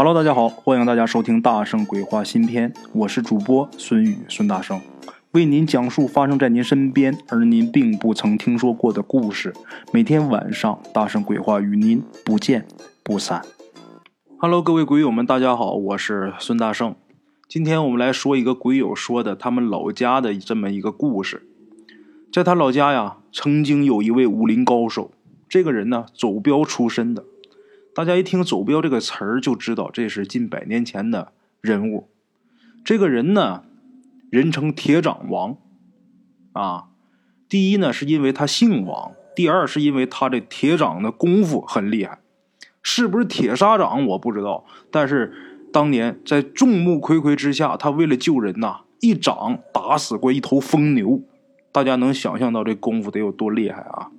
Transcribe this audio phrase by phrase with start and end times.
[0.00, 4.80] Hello，大家好，欢迎大家收听《大圣鬼话》新篇，我是主播孙宇孙大圣，
[5.32, 9.52] 为您讲述发生在您身边而您并不曾听说过的故事。
[9.92, 12.64] 每天晚上，《大圣鬼话》与您不见
[13.02, 13.42] 不散。
[14.38, 16.94] Hello，各位鬼友们，大家好，我是孙大圣。
[17.48, 21.42] 今天我们来说一个鬼友说的他们老家的这么一个故事。
[22.32, 25.10] 在他老家呀，曾经有一位武林高手，
[25.48, 27.24] 这个人呢，走镖出身的。
[27.98, 32.08] 大家一听“走镖”这个词儿，就知道这是近百年前的人物。
[32.84, 33.64] 这个人呢，
[34.30, 35.56] 人称铁掌王。
[36.52, 36.90] 啊，
[37.48, 42.20] 第一呢，是因为他姓王；第二，是因为他这铁掌的功夫很厉害。
[42.84, 45.32] 是不是铁砂掌我不知道，但是
[45.72, 51.20] 当年在众目睽睽之下，他为了救人呐，一掌打死过一头疯牛。
[51.72, 54.12] 大家能想象到这功夫得有多厉害啊！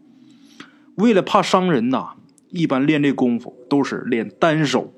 [0.96, 2.16] 为了怕伤人呐。
[2.50, 4.94] 一般练这功夫都是练单手，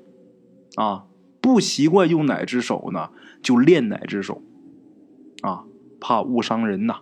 [0.76, 1.04] 啊，
[1.40, 3.10] 不习惯用哪只手呢，
[3.42, 4.42] 就练哪只手，
[5.42, 5.64] 啊，
[6.00, 7.00] 怕误伤人呐。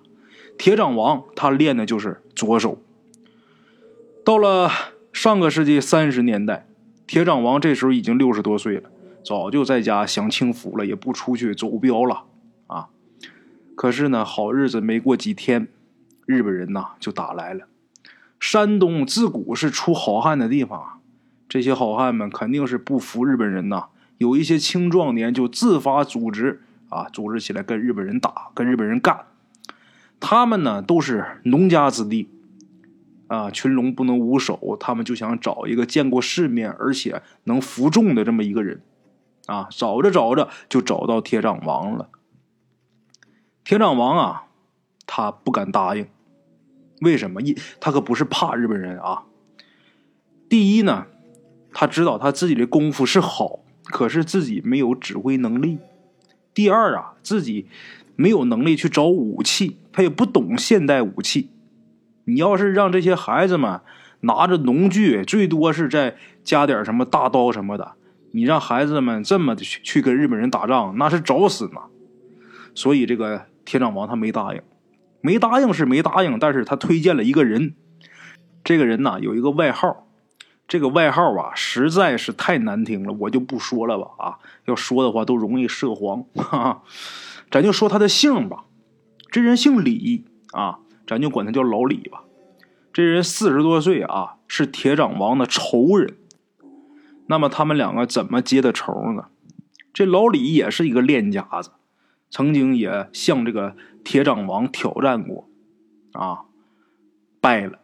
[0.58, 2.78] 铁掌王他练的就是左手。
[4.24, 4.70] 到了
[5.12, 6.68] 上个世纪三十年代，
[7.06, 8.90] 铁掌王这时候已经六十多岁了，
[9.24, 12.24] 早就在家享清福了，也不出去走镖了，
[12.66, 12.88] 啊。
[13.74, 15.68] 可是呢，好日子没过几天，
[16.26, 17.66] 日本人呐就打来了。
[18.40, 21.00] 山东自古是出好汉的地方，
[21.46, 23.88] 这些好汉们肯定是不服日本人呐。
[24.16, 29.26] 有一些青壮年就自发组织啊，组织起来跟日本人打，跟日本人干。
[30.18, 32.28] 他们呢都是农家子弟
[33.28, 38.82] 啊，群龙不能无首，他们就想找一个见过世面而且能服众的这么一个人
[39.46, 39.68] 啊。
[39.70, 42.08] 找着找着就找到铁掌王了。
[43.64, 44.44] 铁掌王啊，
[45.06, 46.06] 他不敢答应。
[47.00, 47.42] 为什么？
[47.42, 49.24] 一他可不是怕日本人啊。
[50.48, 51.06] 第一呢，
[51.72, 55.78] 他知道他自己的功夫是好，可是自己没有指挥能力。
[56.52, 57.66] 第二啊，自己
[58.16, 61.50] 没有能力去找武器，他也不懂现代武器。
[62.24, 63.80] 你要是让这些孩子们
[64.20, 67.92] 拿着农具，最多是再加点什么大刀什么的，
[68.32, 71.80] 你让孩子们这么去去跟日本人打仗，那是找死呢。
[72.74, 74.60] 所以这个铁掌王他没答应。
[75.20, 77.74] 没答应是没答应，但是他推荐了一个人。
[78.62, 80.06] 这个人呢有一个外号，
[80.68, 84.10] 这个外号啊实在是太难听了，我就不说了吧。
[84.18, 86.24] 啊，要说的话都容易涉黄。
[86.34, 86.82] 哈哈，
[87.50, 88.64] 咱就说他的姓吧。
[89.30, 92.24] 这人姓李啊，咱就管他叫老李吧。
[92.92, 96.16] 这人四十多岁啊，是铁掌王的仇人。
[97.26, 99.26] 那么他们两个怎么结的仇呢？
[99.92, 101.70] 这老李也是一个练家子。
[102.30, 105.48] 曾经也向这个铁掌王挑战过，
[106.12, 106.44] 啊，
[107.40, 107.80] 败了。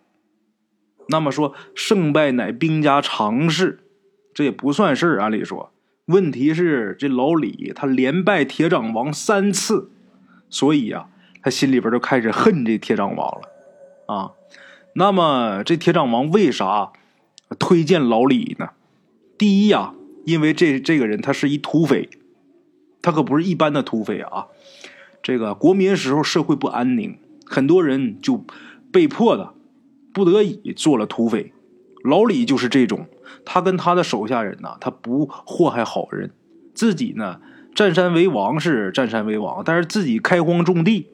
[1.09, 3.81] 那么说胜败乃兵家常事，
[4.33, 5.21] 这也不算事儿。
[5.21, 5.73] 按理说，
[6.07, 9.91] 问题是这老李他连败铁掌王三次，
[10.49, 11.09] 所以呀，
[11.43, 14.15] 他心里边就开始恨这铁掌王了。
[14.15, 14.33] 啊，
[14.95, 16.93] 那么这铁掌王为啥
[17.59, 18.71] 推荐老李呢？
[19.37, 22.09] 第一呀，因为这这个人他是一土匪。
[23.07, 24.49] 他可不是一般的土匪啊！
[25.23, 28.45] 这个国民时候社会不安宁，很多人就
[28.91, 29.51] 被迫的、
[30.13, 31.53] 不得已做了土匪。
[32.03, 33.07] 老李就是这种，
[33.45, 36.33] 他跟他的手下人呐，他不祸害好人，
[36.75, 37.41] 自己呢
[37.77, 41.07] 占山为王是占山为王，但是自己开荒种地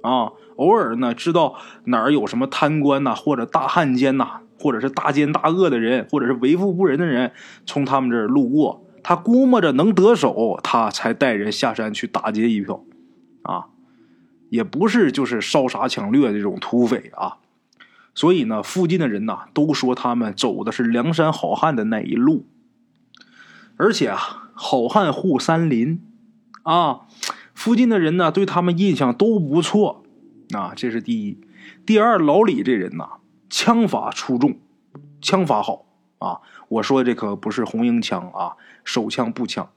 [0.00, 7.32] 啊，偶尔呢知道哪儿有什么贪官呐，或者大汉奸呐，或者是大奸大恶的人，或者是为富不仁的人
[7.66, 8.83] 从他们这儿路过。
[9.06, 12.82] 他估摸着能得手，他才带人下山去打劫一票，
[13.42, 13.66] 啊，
[14.48, 17.36] 也不是就是烧杀抢掠这种土匪啊，
[18.14, 22.46] 所以呢，附近的人呐都说他们走的是梁山好汉的那一路，
[23.76, 26.00] 而且啊，好汉护山林，
[26.62, 27.02] 啊，
[27.52, 30.02] 附近的人呢对他们印象都不错，
[30.54, 31.38] 啊，这是第一，
[31.84, 33.18] 第二，老李这人呐，
[33.50, 34.56] 枪法出众，
[35.20, 35.84] 枪法好。
[36.24, 39.70] 啊，我说的这可不是红缨枪啊，手枪步枪，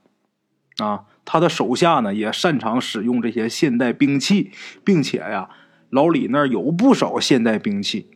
[0.78, 4.50] 啊，他的手下呢也擅长使用这些现代兵器，
[4.82, 5.50] 并且呀，
[5.90, 8.08] 老李那儿有不少现代兵器。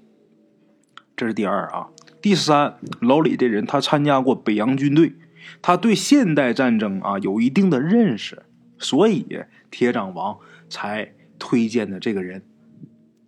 [1.14, 1.88] 这是第二啊，
[2.22, 5.12] 第三，老李这人他参加过北洋军队，
[5.60, 8.44] 他对现代战争啊有一定的认识，
[8.78, 9.26] 所以
[9.70, 10.38] 铁掌王
[10.70, 12.42] 才推荐的这个人。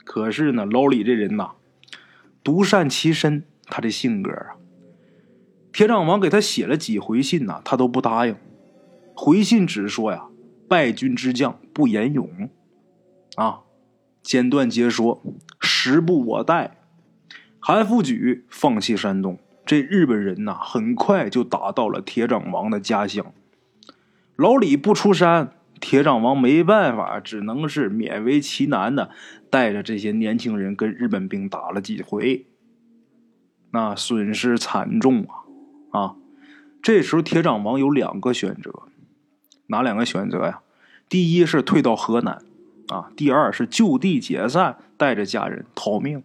[0.05, 1.51] 可是呢，老李这人呐，
[2.43, 4.57] 独善其身，他的性格啊。
[5.75, 8.37] 铁掌王给他写了几回信呐，他都不答应。
[9.13, 10.29] 回信只说呀
[10.71, 12.49] ：“败军之将不言勇，
[13.35, 13.63] 啊，
[14.23, 15.21] 简短截说，
[15.61, 16.77] 时不我待。
[17.59, 19.37] 韩复榘放弃山东，
[19.67, 23.33] 这日本人呐，很快就打到了铁掌王的家乡。
[24.37, 29.11] 老李不出山，铁掌王没办法，只能是勉为其难的
[29.51, 32.47] 带着这些年轻人跟日本兵打了几回，
[33.73, 35.43] 那损失惨重啊！
[35.95, 36.17] 啊，
[36.83, 38.83] 这时候铁掌王有两个选择，
[39.69, 40.61] 哪两个选择呀？
[41.09, 42.43] 第一是退到河南，
[42.89, 46.25] 啊，第二是就地解散，带着家人逃命。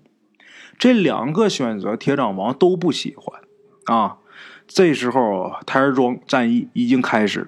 [0.80, 3.42] 这两个选择，铁掌王都不喜欢
[3.86, 4.18] 啊。
[4.66, 7.48] 这时候台儿庄战役已经开始了。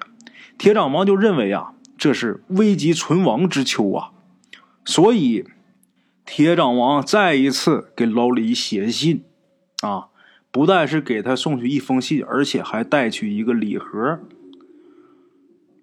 [0.59, 4.11] 铁掌王就认为啊，这是危急存亡之秋啊，
[4.85, 5.45] 所以
[6.23, 9.23] 铁掌王再一次给老李写信
[9.81, 10.09] 啊，
[10.51, 14.19] 不但是给他送去一封信，而且还带去一个礼盒。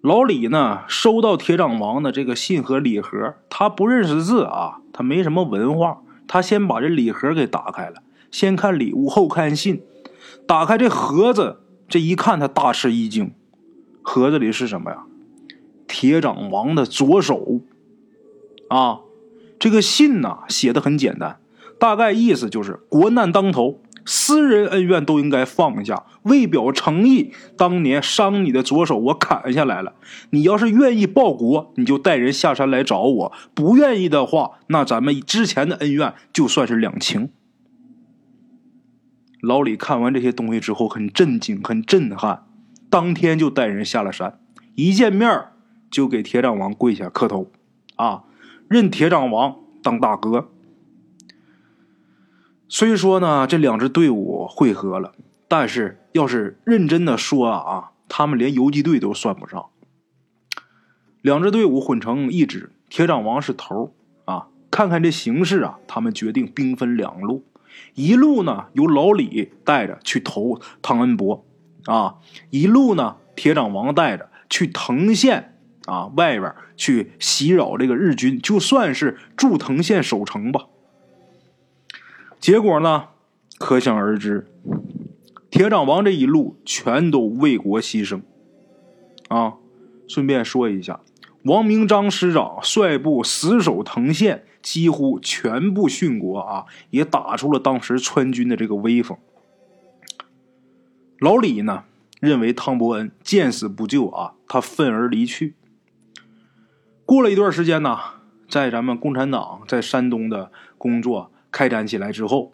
[0.01, 9.81] 老李呢，收到铁掌王的这个信和礼盒，他不认识字啊，他没什么文化，他先把这礼盒给打开了，先看礼物，后看信。
[10.47, 11.57] 打开这盒子，
[11.87, 13.31] 这一看，他大吃一惊。
[14.01, 15.03] 盒子里是什么呀？
[15.87, 17.61] 铁掌王的左手
[18.69, 18.99] 啊！
[19.59, 21.39] 这个信呐，写的很简单，
[21.77, 23.81] 大概意思就是国难当头，
[24.11, 26.03] 私人恩怨都应该放下。
[26.23, 29.93] 为表诚意，当年伤你的左手我砍下来了。
[30.31, 37.29] 你要是愿意报国，你就带人下山来找我；不愿意的话，那咱们之前的恩怨就算是两清。
[39.41, 42.47] 老李看完这些东西之后，很震惊，很震撼。
[42.89, 44.39] 当天就带人下了山，
[44.73, 45.45] 一见面
[45.91, 47.51] 就给铁掌王跪下磕头，
[47.95, 48.23] 啊，
[48.67, 50.49] 认铁掌王当大哥。
[52.71, 55.13] 虽说呢，这两支队伍汇合了，
[55.47, 59.65] 但是要是认真的说啊，他们连游击队都算不上。
[61.23, 63.95] 两支队伍混成一支，铁掌王是头
[64.25, 64.49] 啊。
[64.69, 67.43] 看看这形势啊，他们决定兵分两路，
[67.95, 71.43] 一路呢由老李带着去投汤恩伯。
[71.85, 72.17] 啊，
[72.51, 80.67] 一路呢，铁掌王带着去藤县啊外边去袭扰这个日军，就算是驻藤县守城吧。
[82.39, 83.09] 结果呢，
[83.57, 84.47] 可想而知，
[85.49, 88.21] 铁掌王这一路全都为国牺牲。
[89.27, 89.55] 啊，
[90.07, 91.01] 顺便说一下，
[91.43, 99.17] 王明章师长率部死守藤县，几乎全部殉国啊，也打出了当时川军的这个威风。
[101.19, 101.83] 老李呢，
[102.21, 105.55] 认为汤伯恩见死不救啊，他愤而离去。
[107.05, 107.99] 过了一段时间呢，
[108.47, 112.53] 在咱们共产党在山东的工作开展起来之后，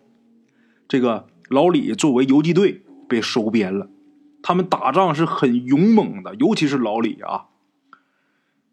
[0.88, 3.90] 这个老李作为游击队被收编了。
[4.42, 7.46] 他们打仗是很勇猛的，尤其是老李啊。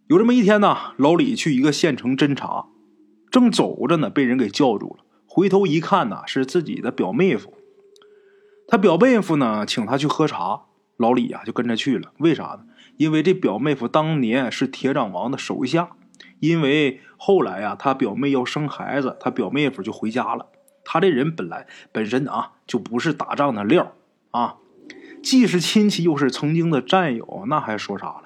[0.09, 2.67] 有这么一天呢，老李去一个县城侦查，
[3.31, 5.05] 正走着呢，被人给叫住了。
[5.27, 7.55] 回头一看呢，是自己的表妹夫。
[8.69, 10.65] 他表妹夫呢，请他去喝茶，
[10.99, 12.13] 老李呀就跟着去了。
[12.19, 12.67] 为啥呢？
[12.99, 15.97] 因为这表妹夫当年是铁掌王的手下，
[16.43, 20.49] 因为后来呀，他表妹要生孩子，他表妹夫就回家了。
[20.85, 23.93] 他这人本来本身啊就不是打仗的料
[24.33, 24.57] 啊，
[25.23, 28.23] 既是亲戚又是曾经的战友，那还说啥了？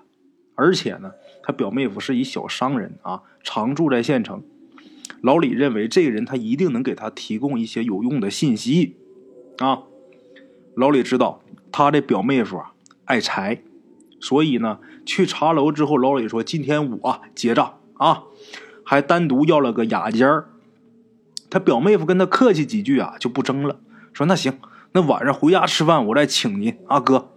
[0.54, 4.42] 而且呢，他表妹夫是一小商人啊，常住在县城。
[5.20, 8.96] 老李认为这个人他一定能给他提供一些有用的信息
[9.58, 9.82] 啊。
[10.74, 12.72] 老李知道他这表妹夫啊
[13.04, 13.62] 爱财，
[14.18, 18.24] 所以呢，去茶楼之后，老李说：“今天我结账啊，
[18.84, 20.48] 还单独要了个雅间儿。”
[21.48, 23.78] 他表妹夫跟他客气几句啊，就不争了，
[24.12, 24.58] 说：“那行，
[24.92, 27.30] 那晚上回家吃饭，我再请您啊，哥。”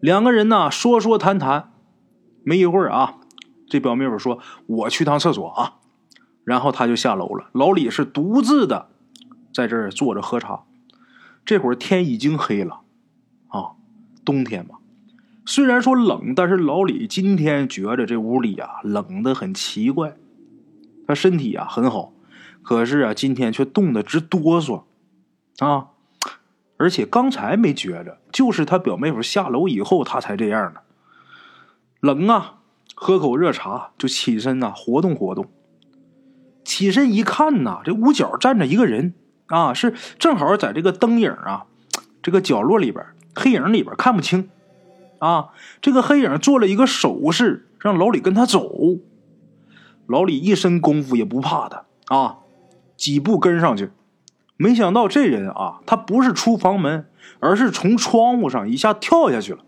[0.00, 1.72] 两个人呢说说谈谈，
[2.42, 3.18] 没一会儿啊，
[3.68, 5.76] 这表妹夫说：“我去趟厕所啊。”
[6.42, 7.50] 然后他就下楼了。
[7.52, 8.88] 老李是独自的
[9.54, 10.64] 在这儿坐着喝茶。
[11.44, 12.80] 这会儿天已经黑了，
[13.48, 13.72] 啊，
[14.24, 14.76] 冬天嘛，
[15.50, 20.14] 虽然说冷，但是老李今天觉着这屋里啊冷的很奇怪。
[21.08, 22.12] 他身体啊很好，
[22.62, 24.84] 可是啊今天却冻得直哆嗦，
[25.58, 25.88] 啊，
[26.76, 30.82] 而且刚才没觉着，就是他表妹夫下楼以后他才这样的。
[31.98, 32.60] 冷啊，
[32.94, 35.50] 喝口热茶就起身呐，活动活动。
[36.62, 39.14] 起身一看呐，这屋角站着一个人。
[39.46, 41.64] 啊，是正好在这个灯影啊，
[42.22, 43.04] 这个角落里边，
[43.34, 44.48] 黑影里边看不清。
[45.20, 45.50] 啊，
[45.80, 48.68] 这个黑影做了一个手势，让老李跟他走。
[50.06, 51.84] 老李一身功夫也不怕他
[52.14, 52.38] 啊，
[52.96, 53.90] 几步跟上去。
[54.56, 57.06] 没想到这人啊，他不是出房门，
[57.38, 59.60] 而是从窗户上一下跳下去了。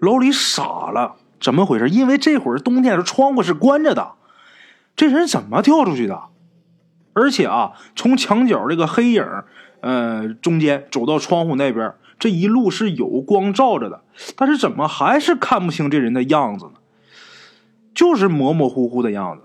[0.00, 1.88] 老李傻了，怎么回事？
[1.88, 4.12] 因为这会儿冬天，窗户是关着的，
[4.94, 6.24] 这人怎么跳出去的？
[7.14, 9.24] 而且啊，从墙角这个黑影
[9.80, 14.02] 呃，中间走到窗户那边，这一路是有光照着的，
[14.36, 16.72] 但是怎么还是看不清这人的样子呢？
[17.94, 19.42] 就是模模糊糊的样子。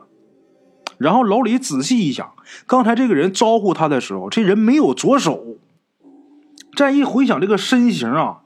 [0.97, 2.33] 然后老李仔细一想，
[2.67, 5.57] 刚才这个人招呼他的时候，这人没有左手。
[6.77, 8.43] 再一回想这个身形啊，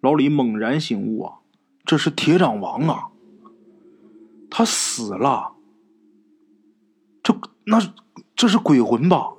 [0.00, 1.34] 老李猛然醒悟啊，
[1.84, 3.08] 这是铁掌王啊！
[4.50, 5.52] 他死了。
[7.22, 7.80] 这那
[8.34, 9.30] 这是鬼魂吧？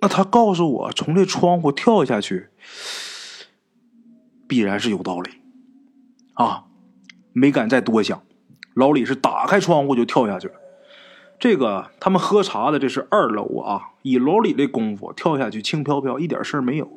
[0.00, 2.48] 那他告诉我从这窗户跳下去，
[4.46, 5.30] 必然是有道理
[6.34, 6.64] 啊！
[7.32, 8.22] 没敢再多想，
[8.74, 10.54] 老李是打开窗户就跳下去了。
[11.38, 16.90] 这个他们喝茶的这是二楼啊，以老李的功夫跳下去轻飘飘，一点事儿没有。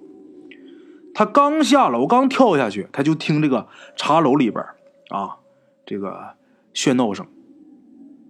[1.13, 4.63] 他刚下楼，刚跳下去，他就听这个茶楼里边
[5.09, 5.37] 啊，
[5.85, 6.35] 这个
[6.73, 7.27] 喧闹声，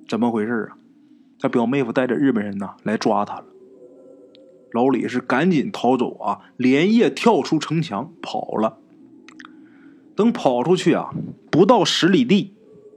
[0.09, 0.77] 怎么回事啊？
[1.39, 3.45] 他表妹夫带着日本人呢来抓他了。
[4.71, 8.77] 老李是赶紧逃走啊，连夜跳出城墙跑了。
[10.15, 11.11] 等跑出去啊，
[11.49, 12.53] 不到十里地，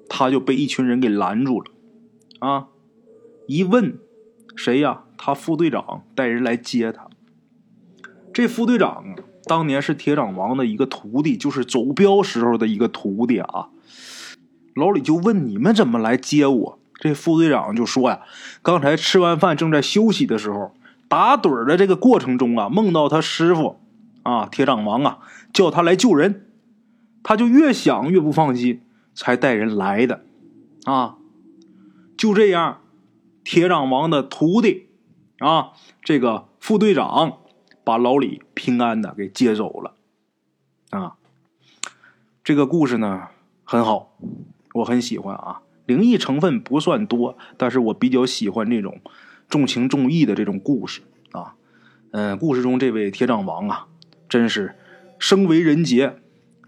[0.08, 1.70] 他就被一群人给拦住了。
[2.40, 2.68] 啊，
[3.46, 3.98] 一问，
[4.54, 5.04] 谁呀？
[5.16, 7.08] 他副队长带人来接他。
[8.32, 13.68] 这副队长当年是铁掌王的一个徒弟，就是走镖时候的一个徒弟啊。
[14.74, 18.20] 老李就问：“你们怎么来接我？”这副队长就说：“呀，
[18.60, 20.74] 刚才吃完饭正在休息的时候，
[21.08, 23.80] 打盹的这个过程中啊，梦到他师傅
[24.22, 25.18] 啊，铁掌王啊，
[25.52, 26.40] 叫他来救人。”
[27.26, 28.82] 他就越想越不放心，
[29.14, 30.26] 才带人来的，
[30.84, 31.16] 啊，
[32.18, 32.82] 就这样，
[33.42, 34.88] 铁掌王的徒弟，
[35.38, 37.38] 啊，这个副队长
[37.82, 39.94] 把老李平安的给接走了，
[40.90, 41.14] 啊，
[42.44, 43.28] 这个故事呢
[43.64, 44.18] 很好，
[44.74, 49.00] 我很喜欢啊，灵异成分不算多，但是我比较喜欢这种
[49.48, 51.54] 重情重义的这种故事啊，
[52.12, 53.86] 嗯，故事中这位铁掌王啊，
[54.28, 54.76] 真是
[55.18, 56.16] 生为人杰。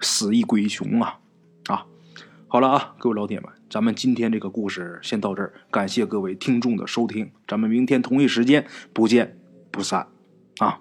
[0.02, 1.20] 死亦鬼雄啊！
[1.68, 1.86] 啊，
[2.48, 9.38] 好了啊，各位老铁们，咱们今天这个故事先到这儿，感谢各位听众的收听，咱们明天同一时间不见
[9.70, 10.08] 不散
[10.58, 10.80] 啊